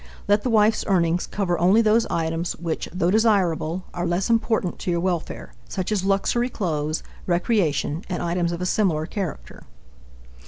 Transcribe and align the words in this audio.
Let 0.27 0.41
the 0.41 0.49
wife's 0.49 0.83
earnings 0.87 1.27
cover 1.27 1.59
only 1.59 1.79
those 1.83 2.07
items 2.07 2.55
which, 2.55 2.89
though 2.91 3.11
desirable, 3.11 3.85
are 3.93 4.07
less 4.07 4.31
important 4.31 4.79
to 4.79 4.89
your 4.89 4.99
welfare, 4.99 5.53
such 5.69 5.91
as 5.91 6.03
"luxury" 6.03 6.49
clothes, 6.49 7.03
recreation, 7.27 8.03
and 8.09 8.23
items 8.23 8.51
of 8.51 8.61
a 8.63 8.65
similar 8.65 9.05
character. 9.05 9.61